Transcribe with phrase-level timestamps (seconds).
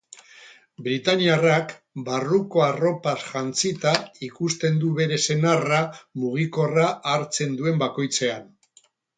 [0.85, 1.73] Britainiarrak
[2.07, 3.93] barruko arropaz jantzita
[4.29, 5.85] ikusten du bere senarra
[6.23, 8.51] mugikorra hartzen duen bakoitzean.